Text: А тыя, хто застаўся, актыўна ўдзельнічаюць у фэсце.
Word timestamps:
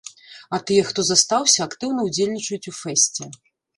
А 0.57 0.59
тыя, 0.69 0.85
хто 0.87 1.05
застаўся, 1.09 1.59
актыўна 1.69 2.01
ўдзельнічаюць 2.07 2.69
у 2.73 2.75
фэсце. 2.81 3.23